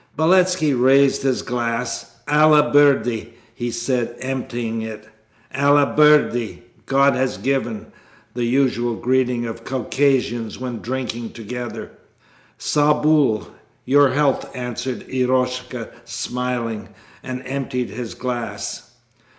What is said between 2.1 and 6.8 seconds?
ALLAH BIRDY' he said, emptying it. (ALLAH BIRDY,